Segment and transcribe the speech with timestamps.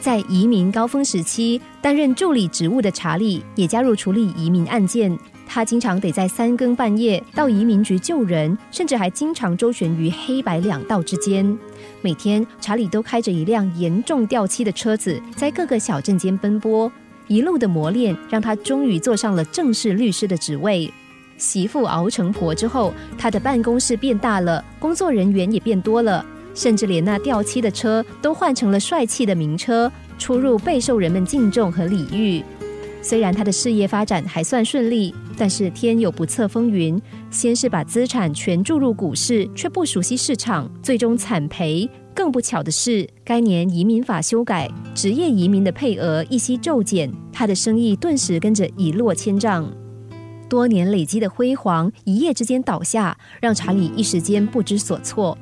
[0.00, 5.16] 在移民高峰时期担任助理职务的查理，也加入处理移民案件。
[5.46, 11.58] 他经常得在三更半夜到移民局救人，甚至还经常周旋于黑白两道之间。
[12.00, 16.90] 每天，查理都开着一辆严重掉漆的车子，在各个小镇间奔波。
[17.26, 20.90] 一路的磨练，让他终于坐上了正式律师的职位。
[21.36, 26.24] 媳妇熬成婆之后，他的办公室变大了，工作人员也变多了。
[26.54, 32.42] 甚至连那掉漆的车都换成了帅气的名车，出入备受人们敬重和礼遇。
[33.02, 37.00] 虽然他的事业发展还算顺利，但是天有不测风云。
[37.30, 41.88] 先是把资产全注入股市，却不熟悉市场，最终惨赔。
[42.14, 49.72] 更不巧的是，该年移民法修改，职业移民的配额一夕骤减，他的生意顿时跟着一落千丈。
[50.46, 55.38] 多年累积的辉煌一夜之间倒下，让查理一时间不知所措。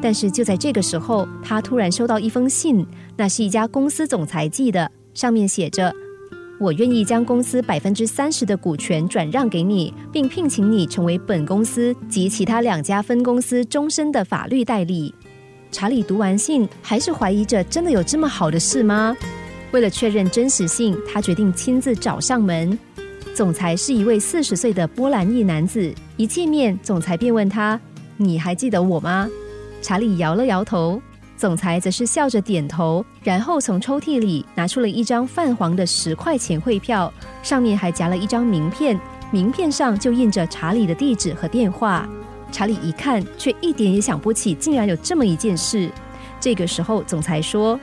[0.00, 5.92] 但是就在这个时候，他突然收到一封信，那是一家公司总裁寄的，上面写着
[6.60, 15.14] ：“我愿意将公司百分之三十的股权转让给你，并聘请你成为本公司及其他两家分公司终身的法律代理。”
[15.70, 19.14] 查理读完信，还是怀疑着真的有这么好的事吗？
[19.72, 22.78] 为了确认真实性，他决定亲自找上门。
[23.34, 27.78] 总裁是一位四十岁的波兰裔男子，一见面，总裁便问他
[28.16, 29.28] ：“你还记得我吗？”
[29.80, 31.00] 查理摇了摇头，
[31.36, 37.12] 总裁则是笑着点头，然后从抽屉里拿出了一张泛黄的十块钱汇票，
[37.42, 38.98] 上面还夹了一张名片，
[39.30, 42.08] 名片上就印着查理的地址和电话。
[42.50, 45.90] 查理一看，却一点也想不起，竟然有这么一件事。
[46.40, 47.78] 这个时候，总裁说：“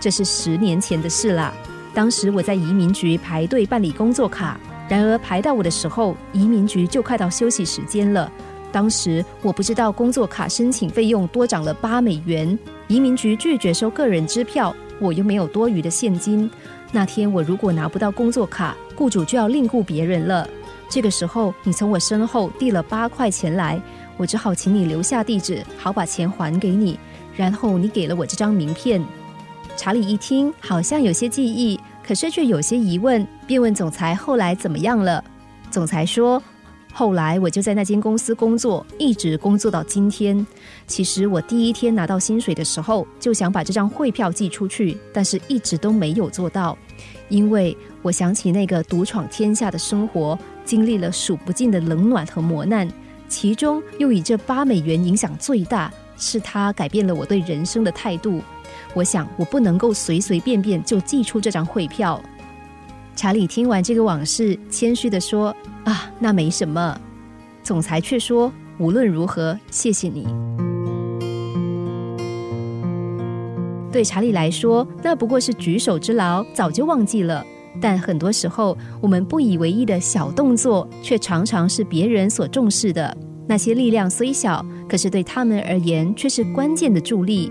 [0.00, 1.52] 这是十年前的事啦，
[1.92, 4.58] 当时我在移民局排队办理工作卡，
[4.88, 8.30] 然而排到我的时候，移民局就快到休息时间了。”
[8.72, 16.50] 当时我不知道工作卡申请费用多涨了八美元，移民局拒绝收个人支票，我又没有多余的现金。
[16.92, 20.46] 那天我如果拿不到工作卡，雇主就要另雇别人了。
[20.88, 23.80] 这个时候你从我身后递了八块钱来，
[24.16, 26.98] 我只好请你留下地址，好把钱还给你。
[27.34, 29.02] 然后你给了我这张名片。
[29.76, 35.22] 查理一听，好像有些记忆，可是却有些疑问，便问总裁后来怎么样了。
[35.70, 36.42] 总裁说。
[36.98, 40.46] 后来我就在那间公司工作，一直工作到今天。
[40.86, 46.74] 其实我第一天拿到薪水的时候，就想把这张汇票寄出去，但是一直都没有做到，
[47.28, 52.90] 因为我想起那个独闯天下的生活，经历了数不尽的冷暖和磨难，
[53.28, 58.40] 其中又以这八美元影响最大，是它改变了我对人生的态度。
[58.94, 62.18] 我想我不能够随随便便就寄出这张汇票。
[63.14, 65.54] 查理听完这个往事，谦虚的说
[65.86, 67.00] ：“啊，那没什么。”
[67.64, 70.26] 总裁却说：“无论如何，谢谢你。”
[73.90, 77.42] 对查理来说，那不过是举手之劳，早就忘记了。
[77.80, 83.16] 但很多时候，我们不以为意的小动作，却常常是别人所重视的。
[83.46, 87.50] 那些力量虽小，可是对他们而言，却是关键的助力。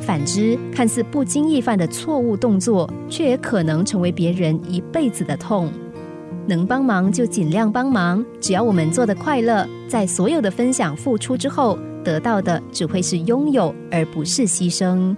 [0.00, 5.70] 反之，看似不经意犯的错误动作，却也可能成为别人一辈子的痛。
[6.46, 15.16] 能帮忙就尽量帮忙，只要我们做的快乐，在所有的分享付出之后，得到的只会是拥有，而不是牺牲。